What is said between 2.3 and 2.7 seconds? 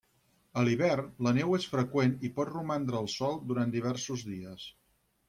pot